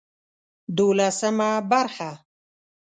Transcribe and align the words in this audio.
دولسمه 0.77 1.45
برخه 1.71 2.11